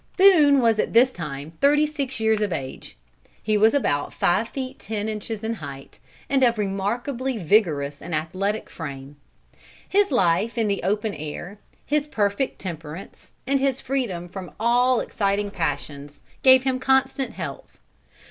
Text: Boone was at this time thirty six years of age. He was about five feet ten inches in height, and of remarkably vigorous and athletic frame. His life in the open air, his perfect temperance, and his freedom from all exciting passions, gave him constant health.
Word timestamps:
Boone 0.17 0.59
was 0.61 0.79
at 0.79 0.93
this 0.93 1.11
time 1.11 1.51
thirty 1.61 1.85
six 1.85 2.19
years 2.19 2.41
of 2.41 2.51
age. 2.51 2.97
He 3.43 3.55
was 3.55 3.75
about 3.75 4.11
five 4.15 4.49
feet 4.49 4.79
ten 4.79 5.07
inches 5.07 5.43
in 5.43 5.53
height, 5.53 5.99
and 6.27 6.41
of 6.41 6.57
remarkably 6.57 7.37
vigorous 7.37 8.01
and 8.01 8.15
athletic 8.15 8.67
frame. 8.67 9.17
His 9.87 10.09
life 10.09 10.57
in 10.57 10.67
the 10.67 10.81
open 10.81 11.13
air, 11.13 11.59
his 11.85 12.07
perfect 12.07 12.57
temperance, 12.57 13.33
and 13.45 13.59
his 13.59 13.79
freedom 13.79 14.27
from 14.27 14.49
all 14.59 15.01
exciting 15.01 15.51
passions, 15.51 16.21
gave 16.41 16.63
him 16.63 16.79
constant 16.79 17.33
health. 17.33 17.77